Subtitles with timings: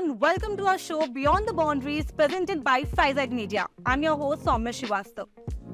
[0.00, 3.66] Everyone, welcome to our show Beyond the Boundaries presented by Faizad Media.
[3.84, 5.26] I'm your host Soumya Srivastav.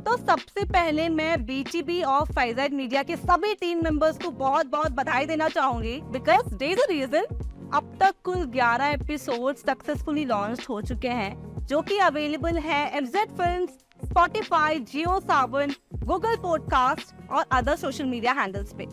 [0.06, 4.92] तो सबसे पहले मैं BTB of फाइजेड media के सभी team members को बहुत बहुत
[4.92, 7.26] बधाई देना चाहूँगी बिकॉज़ डे द रीजन
[7.72, 13.36] अब तक कुल 11 एपिसोड सक्सेसफुली लॉन्च हो चुके हैं जो कि अवेलेबल है FZ
[13.38, 13.66] film
[14.04, 15.74] Spotify Jio Saavn
[16.04, 18.88] Google podcast और अदर सोशल मीडिया हैंडल्स पे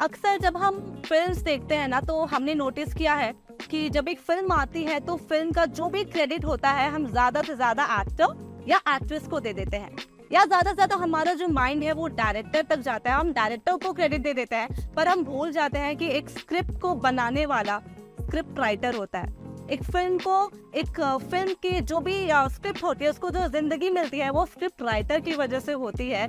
[0.00, 4.20] अक्सर जब हम फिल्म्स देखते हैं ना तो हमने नोटिस किया है कि जब एक
[4.20, 7.84] फ़िल्म आती है तो फ़िल्म का जो भी क्रेडिट होता है हम ज़्यादा से ज़्यादा
[8.00, 9.96] एक्टर या एक्ट्रेस को दे देते हैं
[10.32, 13.76] या ज़्यादा से ज़्यादा हमारा जो माइंड है वो डायरेक्टर तक जाता है हम डायरेक्टर
[13.76, 17.46] को क्रेडिट दे देते हैं पर हम भूल जाते हैं कि एक स्क्रिप्ट को बनाने
[17.46, 17.78] वाला
[18.20, 19.38] स्क्रिप्ट राइटर होता है
[19.70, 24.18] एक फ़िल्म को एक फ़िल्म की जो भी स्क्रिप्ट होती है उसको जो ज़िंदगी मिलती
[24.18, 26.26] है वो स्क्रिप्ट राइटर की वजह से होती है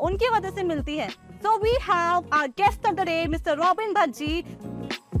[0.00, 1.08] उनकी वजह से मिलती है
[1.42, 3.58] So we our guest of the day, Mr.
[3.58, 4.44] Robin Bhaji.
[5.02, 5.11] जो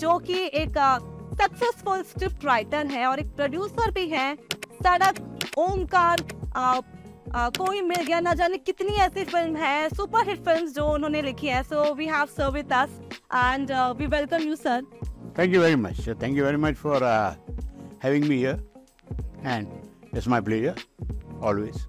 [0.00, 0.78] कि एक
[1.40, 4.34] सक्सेसफुल स्क्रिप्ट राइटर है और एक प्रोड्यूसर भी है।
[4.82, 5.14] सड़क
[5.58, 6.22] ओमकार
[7.58, 11.46] कोई मिल गया ना जाने कितनी ऐसी फ़िल्म है सुपर हिट फ़िल्म जो उन्होंने लिखी
[11.46, 13.00] है। So we have serve with us
[13.34, 14.82] and we welcome you sir
[15.38, 17.04] thank you very much thank you very much for
[18.04, 18.64] having me here
[19.46, 19.68] and
[20.14, 20.74] it's my pleasure
[21.42, 21.86] always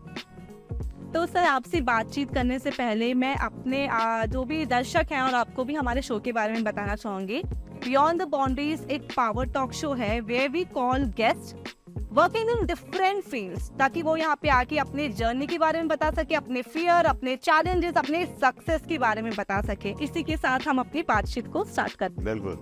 [1.13, 3.87] तो sir आपसे बातचीत करने से पहले मैं अपने
[4.27, 7.41] जो भी दर्शक हैं और आपको भी हमारे शो के बारे में बताना चाहूँगी।
[7.85, 11.73] बियॉन्ड द बाउंड्रीज एक पावर टॉक शो है where we call guest
[12.13, 16.09] working in different fields ताकि वो यहाँ पे आके अपने जर्नी के बारे में बता
[16.11, 20.67] सके अपने फियर अपने चैलेंजेस अपने सक्सेस के बारे में बता सके। इसी के साथ
[20.67, 22.53] हम अपनी बातचीत को स्टार्ट करते हैं। बिल्कुल।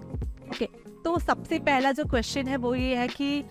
[0.49, 0.65] ओके
[1.03, 3.43] तो सबसे पहला जो क्वेश्चन है वो ये है कि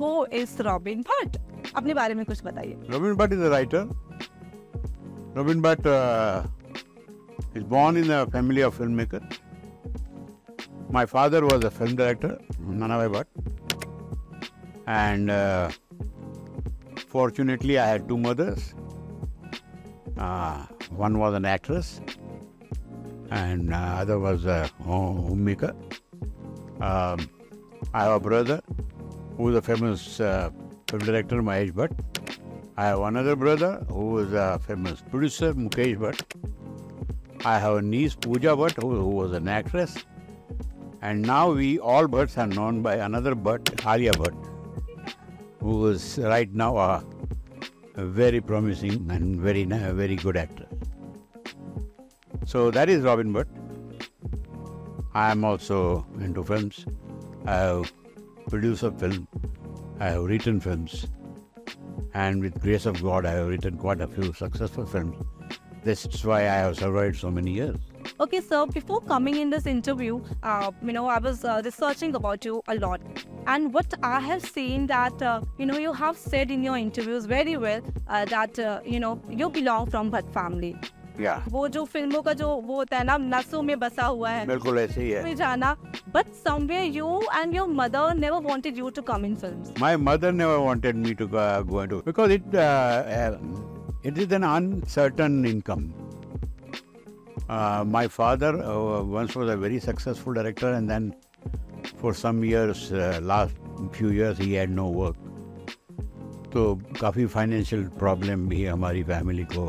[0.00, 1.38] हो इज़ रॉबिन भट्ट
[1.76, 3.88] अपने बारे में कुछ बताइए। Robin Bhatt is a writer
[5.36, 5.88] Robin Bhatt
[7.58, 9.34] is born in a family of filmmakers.
[10.94, 13.26] My father was a film director, Nanavai Bhatt.
[14.86, 15.70] And uh,
[17.08, 18.74] fortunately, I had two mothers.
[20.16, 22.00] Uh, one was an actress,
[23.32, 25.74] and uh, other was a homemaker.
[26.80, 27.28] Um,
[27.92, 28.62] I have a brother
[29.36, 30.50] who is a famous uh,
[30.88, 31.90] film director Mahesh Bhatt.
[32.76, 36.22] I have another brother who is a famous producer Mukesh Bhatt.
[37.44, 39.96] I have a niece Pooja Bhatt who, who was an actress.
[41.08, 44.36] And now we all birds are known by another bird, Alia Bhatt,
[45.60, 47.04] who is right now a,
[47.96, 50.66] a very promising and very very good actor.
[52.46, 53.48] So that is Robin Bird.
[55.12, 56.86] I am also into films.
[57.44, 57.92] I have
[58.48, 59.28] produced a film
[60.00, 61.06] I have written films,
[62.14, 65.22] and with grace of God, I have written quite a few successful films.
[65.82, 67.76] This is why I have survived so many years.
[68.19, 72.45] Okay, so before coming in this interview, uh, you know, I was uh, researching about
[72.45, 73.01] you a lot.
[73.47, 77.25] And what I have seen that, uh, you know, you have said in your interviews
[77.25, 80.75] very well uh, that, uh, you know, you belong from Bhatt family.
[81.51, 84.77] वो जो फिल्मों का जो वो होता है ना नसों में बसा हुआ है बिल्कुल
[84.79, 85.75] ऐसे ही है जाना
[86.13, 90.31] but somewhere you and your mother never wanted you to come in films my mother
[90.31, 92.55] never wanted me to go into because it
[94.01, 95.93] it is an uncertain income.
[97.46, 101.14] Uh, my father uh, once was a very successful director, and then
[101.98, 103.54] for some years, uh, last
[103.92, 105.16] few years, he had no work.
[106.52, 109.64] तो काफ़ी financial problem भी हमारी family को.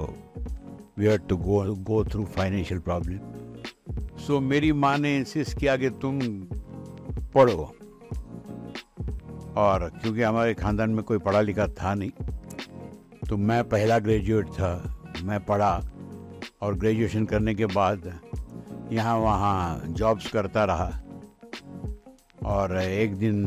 [0.97, 5.89] We had to go go through financial problem so मेरी माँ ने insist किया कि
[6.01, 6.19] तुम
[7.33, 7.73] पढ़ो.
[9.57, 12.11] और क्योंकि हमारे ख़ानदान में कोई पढ़ा लिखा था नहीं
[13.29, 14.71] तो मैं पहला ग्रेजुएट था.
[15.23, 15.73] मैं पढ़ा
[16.65, 18.11] और ग्रेजुएशन करने के बाद
[18.91, 20.91] यहाँ वहाँ जॉब्स करता रहा।
[22.45, 23.43] और एक दिन,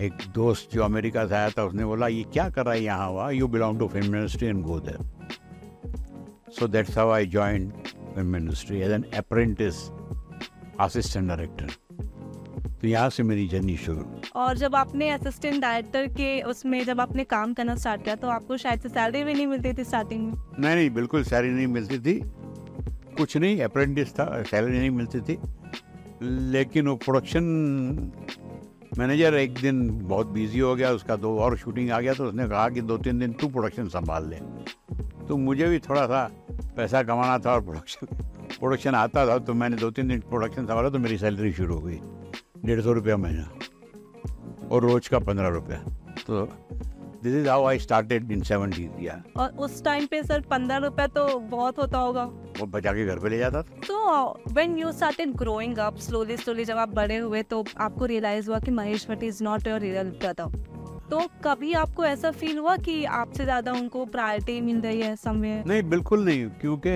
[0.00, 3.08] एक दोस्त जो अमेरिका से आया था, उसने बोला, ये क्या कर रहा है यहाँ
[3.08, 5.06] हुआ you belong to film ministry and go there
[6.50, 7.72] So that's how I joined
[8.14, 9.90] film industry as an apprentice
[10.78, 11.66] assistant director.
[12.80, 14.04] तो यहाँ से मेरी जर्नी शुरू।
[14.36, 18.56] और जब आपने असिस्टेंट डायरेक्टर के उसमें जब आपने काम करना स्टार्ट किया तो आपको
[18.56, 20.34] शायद से सैलरी भी नहीं मिलती थी स्टार्टिंग में?
[20.58, 22.20] नहीं नहीं बिल्कुल सैलरी नहीं मिलती थी।
[23.16, 25.38] कुछ नहीं अप्रेंटिस था सैलरी नहीं मिलती थी।
[26.52, 27.44] लेकिन वो प्रोडक्शन
[28.98, 32.48] मैनेजर एक दिन बहुत बिज़ी हो गया उसका दो और शूटिंग आ गया तो उसने
[32.48, 34.36] कहा कि दो तीन दिन तू प्रोडक्शन संभाल ले।
[35.28, 36.24] तो मुझे भी थोड़ा सा
[36.76, 38.06] पैसा कमाना था और प्रोडक्शन
[38.58, 41.80] प्रोडक्शन आता था तो मैंने दो तीन दिन प्रोडक्शन संभाला तो मेरी सैलरी शुरू हो
[41.80, 42.00] गई।
[42.64, 43.48] डेढ़ सौ रुपया महीना
[44.68, 45.78] और रोज का पंद्रह रुपया।
[46.26, 46.44] तो
[47.22, 51.06] this is how I started in seventies या और उस टाइम पे सर पंद्रह रुपए
[51.06, 52.24] तो बहुत होता होगा।
[52.60, 56.36] वो बचा के घर पे ले जाता था। तो when you started growing up slowly
[56.36, 59.80] slowly जब आप बड़े हुए तो आपको रियलाइज़ हुआ कि Mahesh Bhatt is not your
[59.80, 60.66] real brother
[61.10, 65.62] तो कभी आपको ऐसा फील हुआ कि आपसे ज़्यादा उनको प्रायोरिटी मिल रही है समय?
[65.66, 66.90] नहीं बिल्कुल नहीं क्योंकि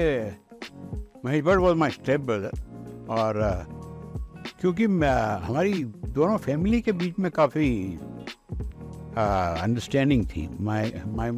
[1.24, 3.81] Mahesh Bhatt was my step brother और uh,
[4.62, 7.98] क्योंकि हमारी दोनों फैमिली के बीच में काफ़ी
[9.16, 11.30] अंडरस्टैंडिंग थी। माय माय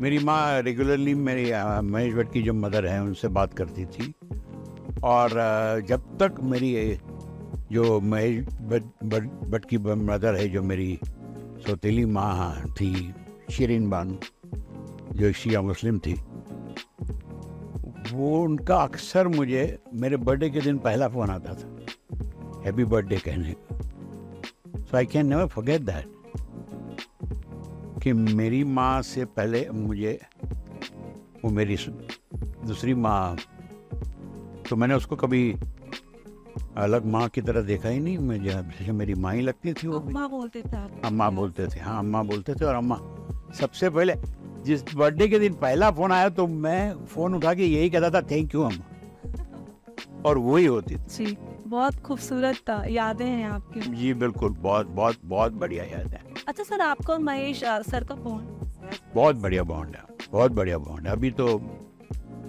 [0.00, 1.44] मेरी माँ रेगुलरली मेरी
[1.88, 4.12] महेश भट्ट की जो मदर है, उनसे बात करती थी।
[5.04, 5.30] और
[5.88, 6.98] जब तक मेरी,
[7.72, 10.98] जो महेश भट्ट की मदर है, जो मेरी
[11.66, 13.14] सौतीली माँ थी
[13.50, 14.18] शिरीन बानू
[15.12, 16.14] जो शिया मुस्लिम थी,
[18.12, 21.77] वो उनका अक्सर मुझे, मेरे बर्थडे के दिन पहला फ़ोन आता था।
[22.64, 23.78] हैप्पी बर्थडे कहने का।
[24.80, 26.06] So I can never forget that
[28.02, 30.18] कि मेरी माँ से पहले मुझे
[31.44, 31.76] वो मेरी
[32.36, 33.36] दूसरी माँ
[34.68, 35.52] तो मैंने उसको कभी
[36.76, 40.00] अलग माँ की तरह देखा ही नहीं। मुझे जैसे मेरी माँ ही लगती थी वो
[40.00, 40.76] भी। अम्मा बोलते थे
[41.06, 42.98] अम्मा बोलते थे हाँ अम्मा बोलते थे और अम्मा
[43.60, 44.14] सबसे पहले
[44.64, 48.22] जिस बर्थडे के दिन पहला फ़ोन आया तो मैं फ़ोन उठा के यही कहता था
[48.30, 48.84] थैंक यू अम्मा.
[50.26, 51.36] और वही होती थी।
[51.68, 56.80] बहुत खूबसूरत यादें हैं आपकी। जी बिल्कुल बहुत बहुत बहुत बढ़िया याद है। अच्छा सर
[56.80, 61.46] आपको महेश सर का बॉन्ड बहुत बढ़िया बॉन्ड है बहुत बढ़िया बॉन्ड है। अभी तो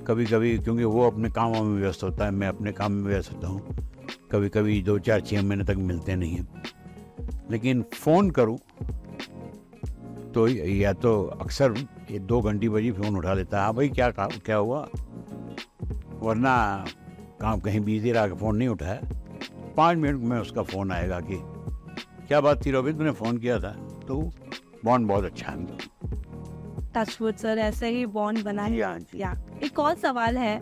[0.08, 3.32] कभी कभी क्योंकि वो अपने कामों में व्यस्त होता है मैं अपने काम में व्यस्त
[3.34, 3.76] होता हूँ।
[4.32, 6.64] कभी कभी दो चार छः महीने तक मिलते नहीं हैं।
[7.52, 8.58] लेकिन फ़ोन करूँ
[10.34, 11.12] तो या तो
[11.42, 11.74] अक्सर
[12.12, 14.88] ये दो घंटी बजी फ़ोन उठा लेता है। हाँ भाई क्या क्या हुआ?
[16.22, 16.86] वरना
[17.42, 19.02] काम कहीं बिज़ी रहा फ़ोन नहीं उठाया।
[19.78, 21.36] पाँच मिनट में उसका फ़ोन आएगा कि,
[22.28, 23.72] क्या बात थी रोबित तूने फ़ोन किया था?
[24.08, 24.32] तो
[24.86, 25.58] बॉन्ड बहुत अच्छा है।
[27.00, 30.56] टचवुड सर ऐसे ही बॉन्ड बना है। हाँ जी। या एक और सवाल है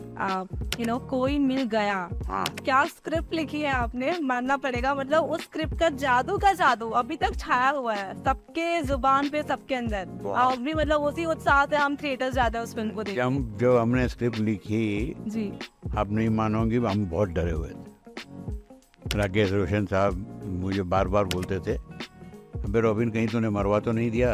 [0.80, 4.18] यू नो कोई मिल गया। हाँ। क्या स्क्रिप्ट लिखी है आपने?
[4.24, 8.82] मानना पड़ेगा मतलब उस स्क्रिप्ट का जादू का जादू अभी तक छाया हुआ है सबके
[8.84, 12.76] ज़ुबान पे सबके अंदर। और भी मतलब उसी उत्साह से हम थिएटर जाते हैं उस
[12.76, 15.52] फ़िल्म को देखने हम जो हमने स्क्रिप्ट लिखी जी।
[15.98, 20.26] आप नहीं मानोगे हम बहुत डरे हुए थे। राकेश रोशन साहब
[20.62, 24.32] मुझे बार बार बोलते थे अबे रोबिन कहीं तूने मरवा तो नहीं दिया?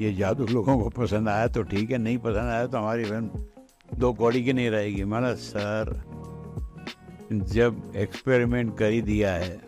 [0.00, 3.44] ये जादू लोगों को पसंद आया तो ठीक है, नहीं पसंद आया तो हमारी फ़िल्म
[3.94, 6.02] दो कौड़ी की नहीं रहेगी। माना सर,
[7.32, 9.60] जब एक्सपेरिमेंट कर ही दिया है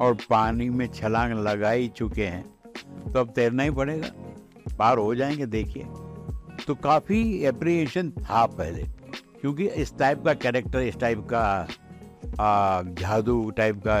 [0.00, 4.08] और पानी में छलांग लगा ही चुके हैं तो अब तैरना ही पड़ेगा।
[4.78, 5.84] पार हो जाएँगे, देखिए।
[6.66, 8.82] तो काफ़ी अप्रिएशन था पहले,
[9.40, 11.66] क्योंकि इस टाइप का कैरेक्टर इस टाइप का
[13.00, 13.98] जादू टाइप का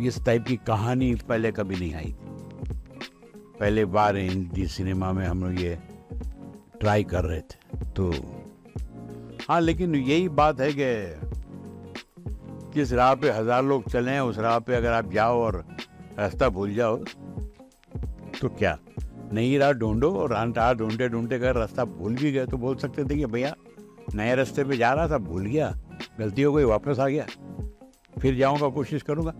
[0.00, 2.14] इस टाइप की कहानी पहले कभी नहीं आई
[3.60, 5.78] पहले बार हिंदी सिनेमा में हम लोग ये
[6.80, 8.10] ट्राई कर रहे थे तो
[9.48, 10.88] हाँ लेकिन यही बात है कि
[12.74, 15.64] जिस राह पे हज़ार लोग चले उस राह पे अगर आप जाओ और
[16.18, 16.96] रास्ता भूल जाओ
[18.40, 18.78] तो क्या?
[19.32, 23.04] नई राह ढूंढो और राह ढूंढते ढूंढते अगर रास्ता भूल भी गए तो बोल सकते
[23.04, 23.54] थे कि भैया,
[24.14, 25.74] नए रास्ते पे जा रहा था, भूल गया,
[26.18, 27.26] गलती हो गई, वापस आ गया,
[28.20, 29.30] फिर जाऊँगा, कोशिश करूँगा।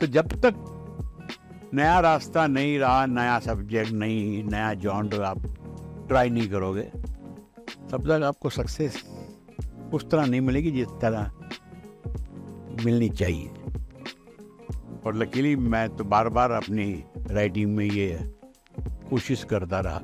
[0.00, 0.75] तो जब तक
[1.76, 5.42] नया रास्ता नहीं रहा, नया सब्जेक्ट नहीं नया जॉन्ड आप
[6.08, 6.82] ट्राई नहीं करोगे।
[7.90, 9.02] तब तक आपको सक्सेस
[9.94, 11.30] उस तरह नहीं मिलेगी जिस तरह
[12.84, 13.50] मिलनी चाहिए।
[15.04, 16.86] और लकीली मैं तो बार बार अपनी
[17.18, 18.08] राइटिंग में ये
[19.10, 20.00] कोशिश करता रहा,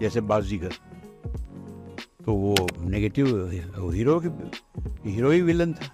[0.00, 0.72] जैसे बाजीगर
[2.24, 3.26] तो वो नेगेटिव
[3.90, 4.18] हीरो
[5.06, 5.90] हीरो ही विलन था।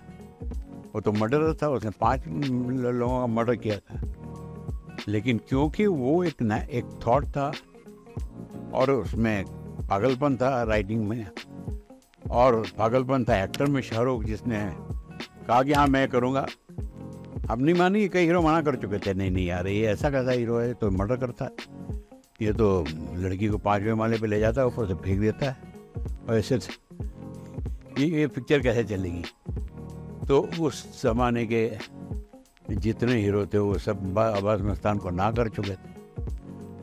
[0.95, 4.03] वो तो मर्डर था, उसने पाँच लोगों का मर्डर किया था।
[5.11, 7.53] लेकिन क्योंकि वो एक न, एक थॉट था
[8.75, 9.45] और उसमें
[9.89, 11.27] पागलपन था राइटिंग में
[12.31, 14.59] और पागलपन था एक्टर में शाहरुख जिसने
[15.49, 16.47] कहा कि हाँ मैं करूँगा।
[17.51, 20.31] अब नहीं मानी कई हीरो मना कर चुके थे नहीं नहीं यार ये ऐसा कैसा
[20.31, 21.99] हीरो है तो मर्डर करता है।
[22.43, 22.85] ये तो
[23.17, 25.57] लड़की को पाँचवें माले पे ले जाता है ऊपर से फेंक देता है।
[26.29, 26.59] और ऐसे
[27.99, 29.25] ये ये पिक्चर कैसे चलेगी?
[30.29, 31.67] तो उस जमाने के
[32.75, 36.01] जितने हीरो थे वो सब अब्बास मस्तान को ना कर चुके थे।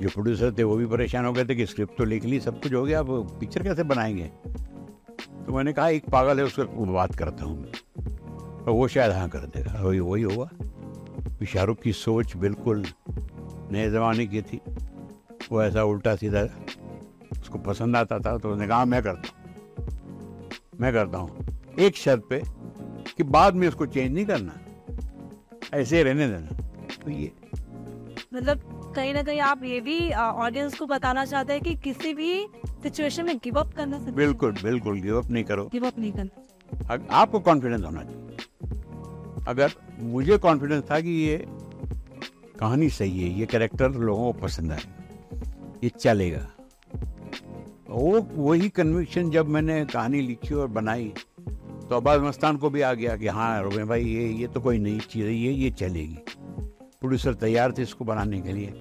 [0.01, 2.61] जो प्रोड्यूसर थे वो भी परेशान हो गए थे कि स्क्रिप्ट तो लिख ली, सब
[2.61, 4.31] कुछ हो गया, अब पिक्चर कैसे बनाएँगे?
[5.45, 8.03] तो मैंने कहा, एक पागल है, उसको बात करता हूँ मैं।
[8.63, 10.49] और वो शायद हाँ कर देगा। वही वही हुआ।
[11.47, 12.85] शाहरुख की सोच बिल्कुल
[13.71, 14.61] नए ज़माने की थी।
[15.51, 16.47] वो ऐसा उल्टा सीधा
[17.41, 19.35] उसको पसंद आता था तो उसने कहा मैं करता हूँ।
[20.81, 21.45] मैं करता हूँ।
[21.79, 22.43] एक शर्त पे
[23.17, 24.53] कि बाद में उसको चेंज नहीं करना।
[25.73, 26.57] ऐसे रहने देना।
[27.05, 27.31] तो ये
[28.33, 28.57] मतलब
[28.95, 33.25] कहीं ना कहीं आप ये भी ऑडियंस को बताना चाहते हैं कि किसी भी सिचुएशन
[33.25, 36.41] में गिव अप करना बिल्कुल बिल्कुल गिव अप नहीं करो। गिव अप नहीं करना।
[36.93, 38.37] अग- आपको कॉन्फिडेंस होना चाहिए।
[39.47, 41.45] अगर मुझे कॉन्फिडेंस था कि ये
[42.59, 44.79] कहानी सही है ये कैरेक्टर लोगों को पसंद आए
[45.83, 46.49] ये चलेगा।
[47.89, 51.13] वो वही कन्विक्शन जब मैंने कहानी लिखी और बनाई
[51.89, 54.77] तो अब्बास मस्तान को भी आ गया कि हाँ रोबे भाई ये ये तो कोई
[54.77, 56.17] नई चीज़ है ये ये चलेगी।
[56.99, 58.79] प्रोड्यूसर तैयार थे इसको बनाने के लिए।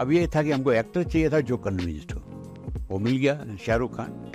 [0.00, 2.20] अब ये था कि हमको एक्टर चाहिए था जो कन्विंस्ड हो।
[2.90, 4.32] वो मिल गया शाहरुख खान।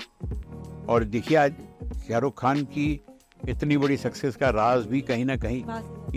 [0.89, 1.53] और देखिए आज
[2.07, 2.87] शाहरुख खान की
[3.49, 5.63] इतनी बड़ी सक्सेस का राज भी कहीं ना कहीं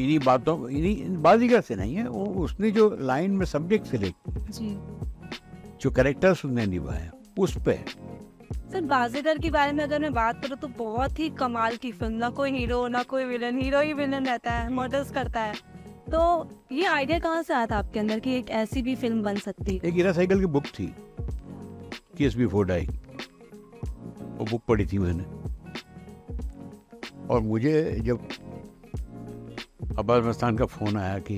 [0.03, 4.77] इन्हीं बातों इन्हीं बाजीगर से नहीं है वो उसने जो लाइन में सब्जेक्ट सिलेक्ट जी।
[5.81, 7.79] जो करेक्टर्स उसने निभाया उस पे।
[8.73, 12.15] सर, बाजीगर के बारे में अगर मैं बात करूँ तो बहुत ही कमाल की फ़िल्म
[12.15, 15.53] ना कोई हीरो ना कोई विलन हीरो ही विलन रहता है मर्डर्स करता है।
[16.07, 16.21] तो
[16.73, 19.81] ये आइडिया कहाँ से आया था आपके अंदर कि एक ऐसी भी फ़िल्म बन सकती?
[19.85, 20.87] एक हीरा साइकिल की बुक थी
[22.19, 25.25] केस बिफोर डाई। वो बुक पढ़ी थी मैंने।
[27.27, 28.29] और मुझे जब
[29.99, 31.37] अब्बास मस्तान का फ़ोन आया कि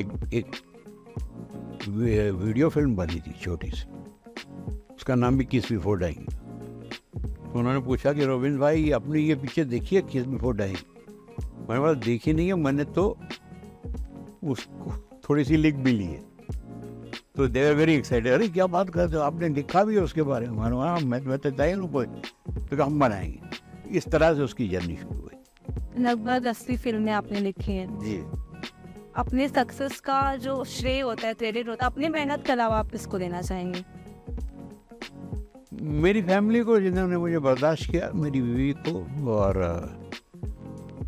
[0.00, 0.46] एक एक
[1.88, 3.97] वीडियो फ़िल्म बनी थी, छोटी सी।
[5.08, 6.24] उसका नाम भी किस बिफोर डाइंग
[7.16, 10.76] तो उन्होंने पूछा कि रोबिन भाई अपनी ये पीछे देखिए किस बिफोर डाइंग
[11.68, 13.04] मैंने बोला देखी नहीं है मैंने तो
[14.44, 14.92] उसको
[15.24, 16.20] थोड़ी सी लिख भी ली है।
[17.36, 19.22] तो दे आर वेरी एक्साइटेड अरे क्या बात करते हो?
[19.22, 22.06] आपने लिखा भी है उसके बारे में। मैंने हाँ मैं मैं तो तय हूँ कोई
[22.06, 27.72] तो हम बनाएँगे। इस तरह से उसकी जर्नी शुरू हुई। लगभग अस्सी फ़िल्में आपने लिखी
[27.72, 28.18] हैं। जी।
[29.16, 32.90] अपने सक्सेस का जो श्रेय होता है क्रेडिट होता है अपनी मेहनत के अलावा आप
[32.90, 33.84] किसको देना चाहेंगे?
[35.82, 39.54] मेरी फैमिली को जिन्होंने मुझे बर्दाश्त किया, मेरी बीवी को और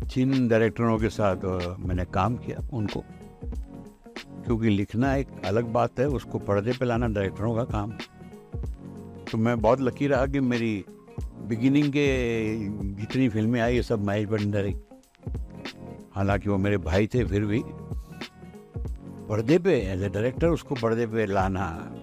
[0.03, 1.35] जिन डायरेक्टरों के साथ
[1.79, 3.03] मैंने काम किया, उनको।
[4.45, 7.91] क्योंकि लिखना एक अलग बात है, उसको पर्दे पे लाना डायरेक्टरों का काम।
[9.31, 10.85] तो मैं बहुत लकी रहा कि मेरी
[11.47, 12.05] बिगिनिंग के
[13.01, 14.75] जितनी फ़िल्में आई, ये सब महेश भंडारी।
[16.15, 17.63] हालाँकि वो मेरे भाई थे, फिर भी।
[19.29, 21.95] पर्दे पे एज ए डायरेक्टर उसको पर्दे पे लाना,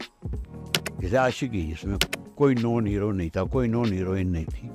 [1.01, 1.99] जैसे आशिकी, जिसमें
[2.39, 4.67] कोई नॉन हीरो नहीं था, कोई नॉन हीरोइन नहीं थी।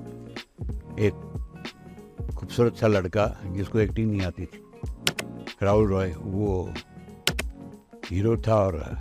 [1.05, 1.13] एक
[2.35, 4.63] खूबसूरत सा लड़का जिसको एक्टिंग नहीं आती थी।
[5.63, 6.73] राहुल रॉय, वो
[8.11, 8.97] हीरो था और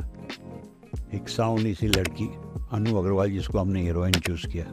[1.14, 2.26] एक साउनी सी लड़की,
[2.72, 4.64] अनु अग्रवाल, जिसको हमने हीरोइन चूज़ किया।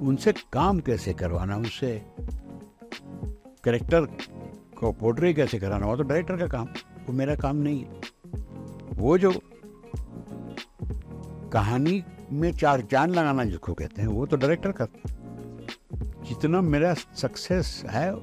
[0.00, 2.02] उनसे काम कैसे करवाना, उनसे
[3.64, 4.06] करेक्टर
[4.78, 6.66] को पोर्ट्रे कैसे कराना, वो तो डायरेक्टर का काम,
[7.06, 8.00] वो मेरा काम नहीं है।
[8.94, 9.32] वो जो
[11.52, 14.86] कहानी में चार चाँद लगाना जिसको कहते हैं, वो तो डायरेक्टर है
[16.28, 18.14] जितना मेरा सक्सेस है,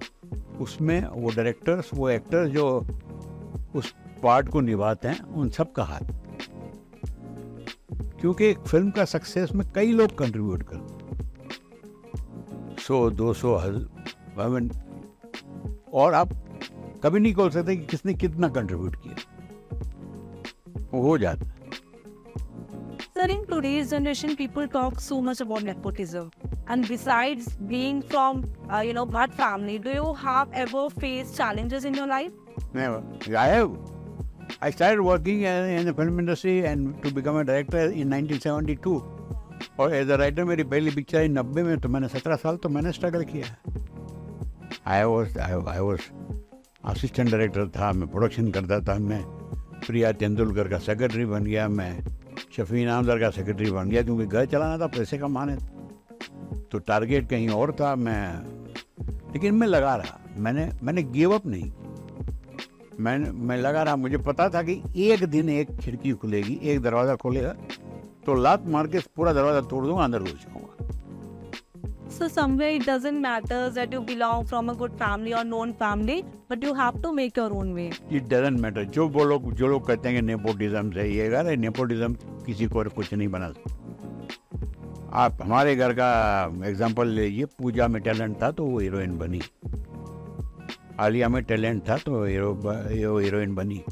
[0.60, 2.88] उसमें वो डायरेक्टर्स वो एक्टर जो
[3.76, 6.02] उस पार्ट को निभाते हैं, उन सब का हाथ।
[8.22, 10.98] क्योंकि एक फ़िल्म का सक्सेस में कई लोग कंट्रीब्यूट करते हैं।
[12.80, 13.90] सौ, दो सौ, हज
[15.94, 16.30] और आप
[17.04, 19.16] कभी नहीं बोल सकते कि किसने कितना कंट्रीब्यूट किया।
[20.98, 21.47] हो जाता
[23.57, 26.31] today's generation, people talk so much about nepotism.
[26.69, 31.85] And besides being from, uh, you know, Bhatt family, do you have ever faced challenges
[31.85, 32.33] in your life?
[32.75, 33.03] Never.
[33.37, 33.73] I have.
[34.61, 39.01] I started working uh, in the film industry and to become a director in 1972.
[39.81, 42.69] और as a writer मेरी पहली picture आई नब्बे में तो मैंने सत्रह साल तो
[42.69, 43.57] मैंने स्ट्रगल किया
[44.93, 46.01] I was I was
[46.93, 49.23] assistant director था मैं प्रोडक्शन करता था मैं
[49.87, 51.93] प्रिया तेंदुलकर का सेक्रेटरी बन गया मैं
[52.58, 55.56] शफी नामदार का सेक्रेटरी बन गया क्योंकि घर चलाना था पैसे कमाने
[56.72, 58.22] तो टारगेट कहीं और था मैं
[59.34, 61.72] लेकिन मैं लगा रहा। मैंने मैंने गिव अप नहीं
[63.00, 67.16] मैं मैं लगा रहा मुझे पता था कि एक दिन एक खिड़की खुलेगी एक दरवाज़ा
[67.24, 67.54] खुलेगा
[68.26, 70.66] तो लात मार के पूरा दरवाज़ा तोड़ दूँगा अंदर घुस जाऊँगा।
[72.18, 76.16] So somewhere it doesn't matter that you belong from a good family or known family,
[76.50, 77.90] but you have to make your own way.
[78.12, 81.56] It doesn't matter जो वो लोग जो लोग कहते हैं कि नेपोटिज्म से ये अरे
[81.66, 82.16] नेपोटिज्म
[82.48, 83.74] किसी को और कुछ नहीं बना सकता।
[85.14, 86.08] आप हमारे घर का
[86.66, 89.42] एग्जांपल लीजिए, पूजा में टैलेंट था तो वो हीरोइन बनी।
[91.00, 93.84] आलिया में टैलेंट था तो हीरो हीरोइन बनी।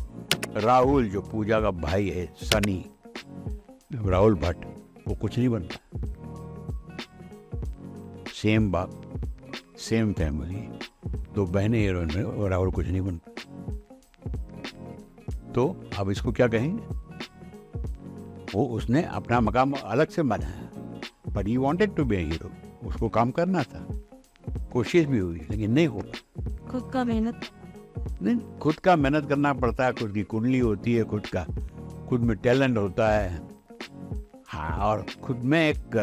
[0.57, 2.85] राहुल, जो पूजा का भाई है, सनी,
[3.95, 4.65] राहुल भट्ट,
[5.07, 5.75] वो कुछ नहीं बनता।
[8.33, 9.01] सेम बाप
[9.79, 10.67] सेम फैमिली
[11.35, 13.31] दो बहनें हीरोइन में और राहुल कुछ नहीं बनता।
[15.51, 15.67] तो
[15.99, 16.83] अब इसको क्या कहेंगे?
[18.55, 22.51] वो उसने अपना मकाम अलग से बनाया। But he wanted to be hero
[22.87, 23.85] उसको काम करना था।
[24.73, 26.03] कोशिश भी हुई लेकिन नहीं हो
[26.69, 27.41] खुद का मेहनत।
[28.21, 31.43] नहीं खुद का मेहनत करना पड़ता है। खुद की कुंडली होती है खुद का
[32.09, 33.41] खुद में टैलेंट होता है।
[34.47, 35.95] हाँ और खुद में एक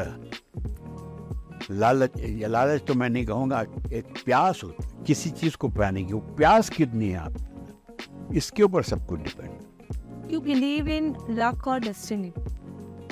[1.70, 3.60] लालच या लालच तो मैं नहीं कहूँगा
[3.92, 4.74] एक प्यास हो।
[5.06, 10.32] किसी चीज़ को पाने की वो प्यास कितनी है आप। इसके ऊपर सब कुछ depend
[10.32, 12.32] you believe in luck और destiny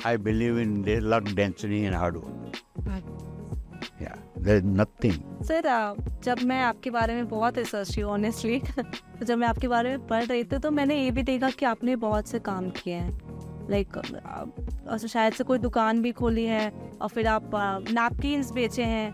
[0.05, 2.51] I believe in luck density and hard work
[4.01, 9.25] या देयर इज़ नथिंग सर जब मैं आपके बारे में बहुत रिसर्च की ऑनेस्टली तो
[9.25, 11.95] जब मैं आपके बारे में पढ़ रही थी तो मैंने ये भी देखा कि आपने
[11.95, 13.19] बहुत से काम किए हैं।
[13.69, 17.51] लाइक like, शायद से कोई दुकान भी खोली है और फिर आप
[17.91, 19.13] नैपकिन्स बेचे हैं।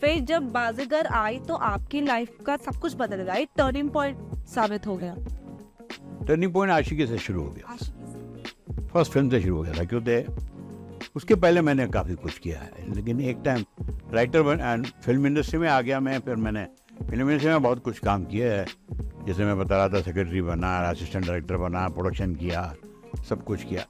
[0.00, 4.86] फिर जब बाजीगर आई तो आपकी लाइफ का सब कुछ बदल गया। टर्निंग पॉइंट साबित
[4.86, 5.16] हो गया।
[6.26, 7.76] टर्निंग पॉइंट आशिकी से शुरू हो गया।
[8.92, 12.94] फ़र्स्ट फ़िल्म से शुरू हो गया था, क्योंकि उसके पहले मैंने काफ़ी कुछ किया है,
[12.94, 13.64] लेकिन एक टाइम
[14.14, 16.64] राइटर बन एंड फ़िल्म इंडस्ट्री में आ गया मैं, फिर मैंने
[17.00, 18.66] फ़िल्म इंडस्ट्री में बहुत कुछ काम किया है।
[19.26, 22.74] जैसे मैं बता रहा था सेक्रेटरी बना असिस्टेंट डायरेक्टर बना प्रोडक्शन किया,
[23.28, 23.84] सब कुछ किया।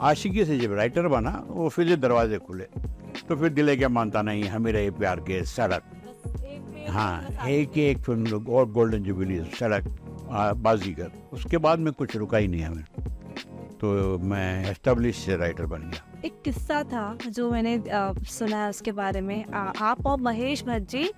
[0.00, 2.64] आशिकी से जब राइटर बना, वो फिर दरवाजे खुले।
[3.28, 5.82] तो फिर दिले क्या मानता नहीं, हमें रहे प्यार के सड़क।
[6.88, 9.84] हाँ एक एक फ़िल्म, और गोल्डन जुबली सड़क
[10.58, 12.84] बाजीगर। उसके बाद में कुछ रुका ही नहीं हमें।
[13.82, 18.92] तो मैं एस्टेब्लिश राइटर बन गया। एक किस्सा था जो मैंने आ, सुना है उसके
[18.92, 21.10] बारे में। आ, आप और महेश भट्ट जी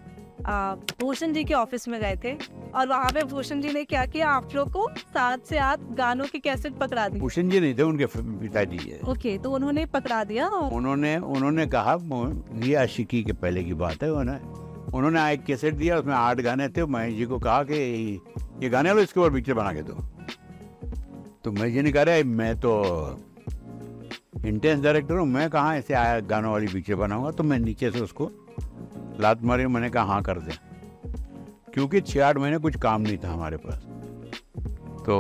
[1.01, 2.33] भूषण जी के ऑफ़िस में गए थे
[2.71, 4.29] और वहाँ पे भूषण जी ने क्या किया?
[4.29, 7.83] आप लोग को साथ से आठ गानों की कैसेट पकड़ा दी। भूषण जी नहीं थे
[7.83, 10.73] उनके पिताजी है। ओके तो उन्होंने पकड़ा दिया और...
[10.73, 11.97] उन्होंने उन्होंने कहा
[12.65, 16.69] ये आशिकी के पहले की बात है उन्होंने उन्होंने एक कैसेट दिया उसमें आठ गाने
[16.69, 18.21] थे। महेश जी को कहा कि
[18.63, 20.03] ये गाने लो इसके ऊपर पिक्चर बना के दो।
[21.45, 22.71] तो महेश जी ने रहा मैं तो
[24.47, 28.01] इंटेंस डायरेक्टर हूँ, मैं कहाँ ऐसे आया गानों वाली पिक्चर बनाऊँगा तो मैं नीचे से
[28.01, 28.31] उसको
[29.21, 30.53] लात मारी, मैंने कहा हाँ कर दे।
[31.75, 33.83] क्योंकि छः आठ महीने कुछ काम नहीं था हमारे पास।
[35.07, 35.17] तो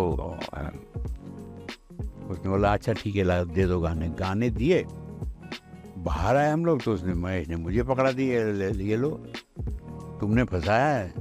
[2.30, 4.84] उसने बोला अच्छा ठीक है दे दो गाने। गाने दिए।
[5.98, 8.40] बाहर आए हम लोग तो उसने, महेश ने मुझे पकड़ा दिए
[8.84, 9.10] ये लो।
[10.20, 11.12] तुमने फंसाया है।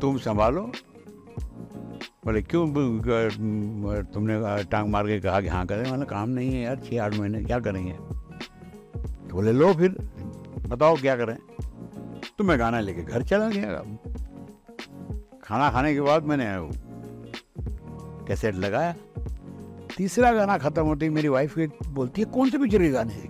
[0.00, 0.70] तुम संभालो।
[2.30, 5.82] बोले, क्यों तुमने टांग मार के कहा कि हाँ करें?
[5.82, 7.92] मतलब काम नहीं है यार छः आठ महीने, क्या करेंगे?
[7.92, 9.96] तो बोले, लो फिर,
[10.68, 11.36] बताओ क्या करें?
[12.38, 13.82] तो मैं गाना लेके घर चला गया।
[15.42, 16.44] खाना खाने के बाद मैंने
[18.26, 18.94] कैसेट लगाया।
[19.96, 23.28] तीसरा गाना खत्म होते ही मेरी वाइफ बोलती है, कौन से पिक्चर के गाने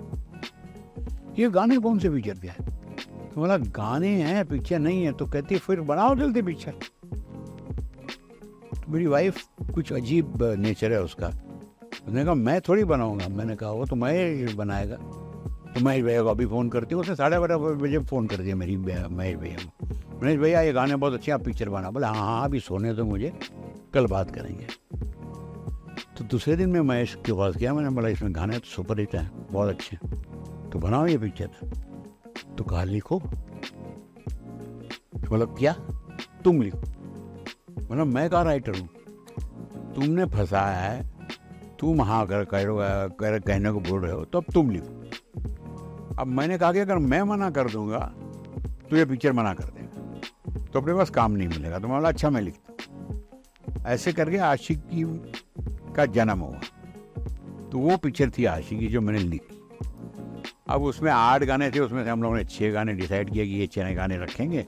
[1.38, 2.64] ये गाने कौन से पिक्चर के हैं?
[3.30, 6.74] तो बोला, गाने हैं पिक्चर नहीं है। तो कहती है, फिर बनाओ जल्दी पिक्चर
[8.90, 11.28] मेरी वाइफ कुछ अजीब नेचर है उसका।
[12.08, 14.96] उसने कहा, मैं थोड़ी बनाऊँगा। मैंने कहा, वो तो मैं बनाएगा।
[15.74, 18.56] तो महेश भैया को अभी फ़ोन करती हूँ। उसने साढ़े बारह बजे फ़ोन कर दिया
[18.56, 19.86] मेरी महेश भैया को।
[20.22, 23.04] महेश भैया, ये गाने बहुत अच्छे आप पिक्चर बना बोले हाँ हाँ अभी सोने तो
[23.04, 23.32] मुझे,
[23.94, 24.66] कल बात करेंगे।
[26.18, 29.14] तो दूसरे दिन मैं महेश के पास गया, मैंने बोला, इसमें गाने तो सुपर हिट
[29.14, 29.96] हैं, बहुत अच्छे
[30.70, 33.18] तो बनाओ ये पिक्चर तो। कहा, लिखो।
[35.32, 35.72] मतलब क्या?
[36.44, 36.99] तुम लिखो।
[37.90, 38.88] मतलब मैं कहा राइटर हूँ?
[39.94, 41.08] तुमने फंसाया है,
[41.80, 46.58] तुम हाँ अगर कह कहने को बोल रहे हो तो अब तुम लिखो। अब मैंने
[46.58, 47.98] कहा कि अगर मैं मना कर दूँगा
[48.90, 52.08] तो ये पिक्चर मना कर देगा। तो अपने पास काम नहीं मिलेगा तो मैं बोला
[52.08, 55.04] अच्छा मैं लिखता ऐसे करके आशिकी
[55.96, 56.60] का जन्म हुआ।
[57.72, 59.58] तो वो पिक्चर थी आशिकी जो मैंने लिखी।
[60.70, 63.50] अब उसमें आठ गाने थे, उसमें से हम लोगों ने छः गाने डिसाइड किया कि
[63.50, 64.66] ये छः गाने रखेंगे।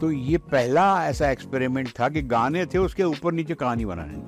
[0.00, 4.22] तो ये पहला ऐसा एक्सपेरिमेंट था कि गाने थे, उसके ऊपर नीचे कहानी बनाने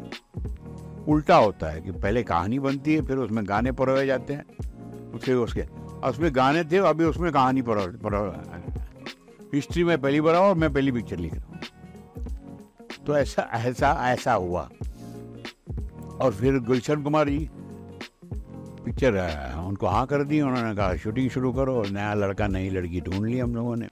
[1.13, 5.35] उल्टा होता है कि पहले कहानी बनती है, फिर उसमें गाने परोए जाते हैं। फिर
[5.35, 5.65] उसके
[6.09, 8.35] उसमें गाने थे, अभी उसमें कहानी परो
[9.55, 11.59] हिस्ट्री में पहली बार और मैं पहली पिक्चर लिख रहा हूँ।
[13.07, 14.69] तो ऐसा ऐसा ऐसा हुआ।
[16.21, 17.49] और फिर गुलशन कुमार जी
[18.85, 19.13] पिक्चर
[19.59, 23.39] उनको हाँ कर दी, उन्होंने कहा, शूटिंग शुरू करो नया लड़का, नई लड़की ढूंढ ली
[23.39, 23.89] हम लोगों ने।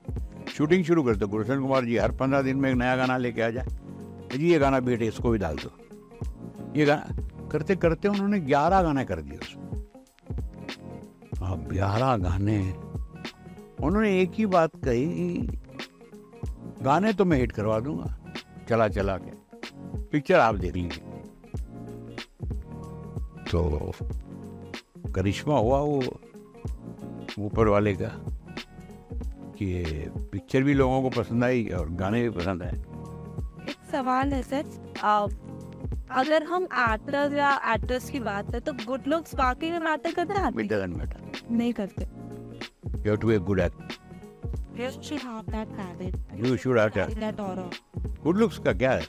[0.54, 3.50] शूटिंग शुरू करते गुलशन कुमार जी, हर पंद्रह दिन में एक नया गाना लेके आ
[3.50, 3.66] जाए।
[4.38, 5.70] जी ये गाना बेटे, इसको भी डाल दो।
[6.76, 9.64] ये गाना करते करते उन्होंने ग्यारह गाने कर दिए उसमें।
[11.42, 12.58] अब ग्यारह गाने,
[13.82, 15.38] उन्होंने एक ही बात कही,
[16.82, 18.16] गाने तो मैं हिट करवा दूँगा।
[18.68, 19.32] चला चला के।
[20.02, 21.04] पिक्चर आप देख लीजिए।
[23.50, 23.92] तो
[25.12, 26.02] करिश्मा हुआ वो,
[27.38, 28.34] ऊपर वाले का।
[29.58, 29.82] कि
[30.32, 32.76] पिक्चर भी लोगों को पसंद आई और गाने भी पसंद आए।
[33.70, 34.64] एक सवाल है सर
[36.12, 40.12] अगर हम एक्टर या एक्ट्रेस की बात तो है तो गुड लुक्स बाकी में मैटर
[40.12, 40.50] करते हैं?
[40.52, 40.88] मैटर
[41.50, 46.56] नहीं करते। You have to be a good actor you should have that habit you
[46.56, 47.70] should have that aura
[48.24, 49.02] good looks का क्या है?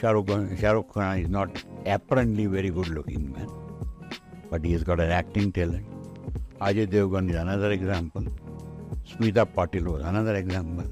[0.00, 0.26] Shahrukh
[0.60, 3.46] Shahrukh Khan is not apparently very good looking man
[4.52, 5.86] but he has got an acting talent
[6.62, 8.26] Ajay Devgan is another example
[9.14, 10.90] Smita Patil was another example.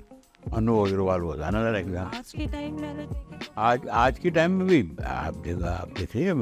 [0.52, 2.18] Anu Agarwal was another example.
[2.18, 6.34] आज के time में आज के time में भी आप देखा आप देखिए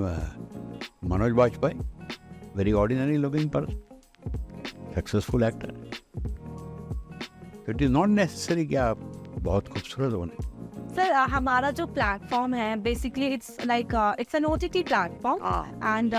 [1.10, 1.78] Manoj Vajpayee
[2.56, 3.72] very ordinary looking person
[4.94, 5.70] successful actor
[7.68, 8.98] it is not necessary कि आप
[9.48, 10.36] बहुत खूबसूरत होने।
[10.90, 15.44] सर uh, हमारा जो प्लेटफॉर्म है basically it's like it's an OTT platform
[15.86, 16.14] and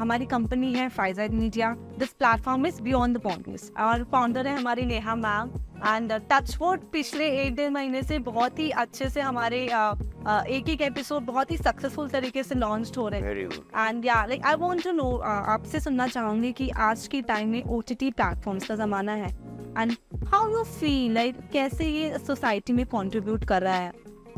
[0.00, 4.86] हमारी कंपनी है Pfizer media this platform is beyond the boundaries और फाउंडर है हमारी
[4.86, 5.50] नेहा मैम
[5.86, 9.94] एंड टचवुड पिछले एक डेढ़ महीने से बहुत ही अच्छे से हमारे uh,
[10.26, 14.24] uh, एक एक एपिसोड बहुत ही सक्सेसफुल तरीके से लॉन्च हो रहे हैं। एंड या
[14.26, 17.94] like I want to know आपसे सुनना चाहूँगी कि आज के टाइम में ओ टी
[17.94, 19.30] टी प्लेटफॉर्म्स का ज़माना है।
[19.78, 19.92] And
[20.28, 23.92] how you feel like कैसे ये सोसाइटी में कॉन्ट्रीब्यूट कर रहा है?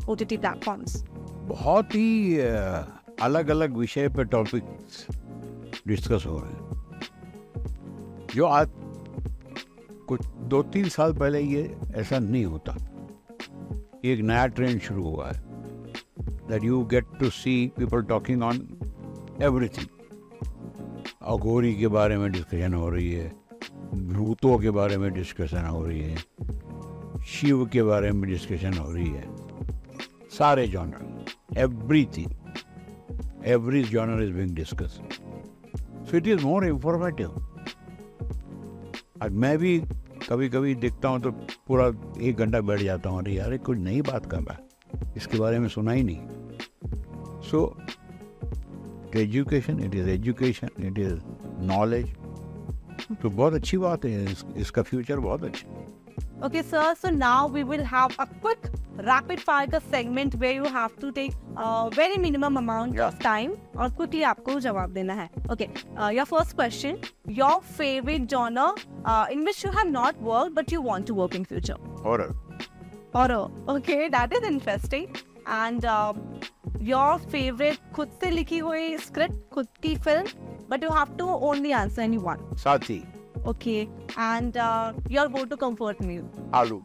[0.08, 1.04] ओ टी टी प्लेटफॉर्म्स
[1.48, 2.38] बहुत ही
[3.22, 5.06] अलग अलग विषय पर टॉपिक्स
[5.86, 6.62] डिस्कस हो रहे हैं।
[8.34, 8.68] जो आज,
[10.08, 12.76] कुछ दो तीन साल पहले ये ऐसा नहीं होता।
[14.04, 15.42] एक नया ट्रेंड शुरू हुआ है
[16.48, 18.56] that you get to see people talking on
[19.42, 19.86] everything
[21.22, 23.32] Aghori के बारे में डिस्कशन हो रही है,
[23.94, 26.16] भूतों के बारे में डिस्कशन हो रही है,
[27.26, 29.33] शिव के बारे में डिस्कशन हो रही है।
[30.38, 32.30] सारे genre everything
[33.46, 34.98] every genre is being discussed
[36.10, 37.28] so it is more informative
[39.22, 39.78] और मैं भी
[40.28, 41.30] कभी कभी देखता हूँ तो
[41.68, 41.86] पूरा
[42.22, 45.68] एक घंटा बैठ जाता हूँ अरे यार कुछ नई बात कर रहा इसके बारे में
[45.68, 47.60] सुना ही नहीं। So
[49.16, 51.18] education it is education it is
[51.66, 52.14] knowledge
[53.22, 55.66] तो बहुत अच्छी बात है इस, इसका फ्यूचर बहुत अच्छा
[56.47, 56.95] Okay, sir.
[56.99, 58.69] So now we will have a quick
[59.07, 63.07] rapid fire segment where you have to take a very minimum amount Yeah.
[63.07, 65.29] of time और quickly आपको जवाब देना है.
[65.55, 65.67] Okay.
[65.97, 66.99] Uh, your first question.
[67.39, 68.67] Your favorite genre
[69.05, 71.79] uh, in which you have not worked but you want to work in future.
[72.05, 72.33] और
[73.13, 73.49] Horror.
[73.67, 75.07] Okay, that is interesting.
[75.47, 76.19] And um,
[76.79, 80.27] your favorite खुद से लिखी हुई script, खुद की film,
[80.69, 82.43] but you have to only answer any one.
[82.63, 83.01] साथी
[83.46, 83.88] Okay.
[84.16, 86.24] And uh, your go-to comfort meal.
[86.60, 86.78] आलू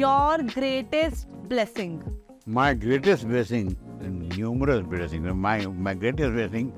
[0.00, 1.94] Your greatest blessing.
[2.58, 3.66] My greatest blessing,
[4.36, 5.32] numerous blessings.
[5.46, 5.54] My
[5.86, 6.68] my greatest blessing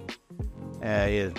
[0.92, 1.32] uh, is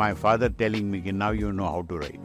[0.00, 2.24] my father telling me, "Ki, "Now you know how to write."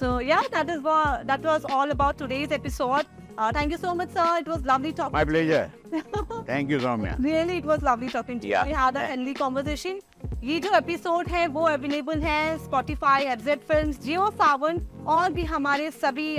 [0.00, 3.06] So yeah, that is what that was all about today's episode.
[3.38, 4.26] Uh, thank you so much, sir.
[4.42, 5.12] It was lovely talking.
[5.12, 5.64] My pleasure.
[6.46, 7.10] Thank you, Soumya.
[7.24, 8.52] Really, it was lovely talking to you.
[8.52, 8.64] Yeah.
[8.66, 9.98] We had a healthy conversation.
[10.44, 15.90] ये जो episode है, वो available है Spotify FZ film Jio Saavn और भी हमारे
[15.90, 16.36] सभी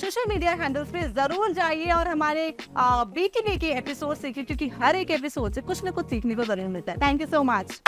[0.00, 5.10] social media handles पे ज़रूर जाइए और हमारे बीटीवी के एपिसोड सीखिए क्योंकि हर एक
[5.10, 7.80] एपिसोड से कुछ ना कुछ सीखने को ज़रूर मिलता है। Thank you so much